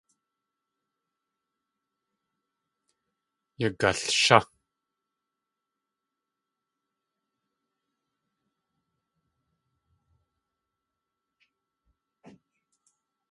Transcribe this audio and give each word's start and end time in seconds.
Yagalshá! 3.59 4.39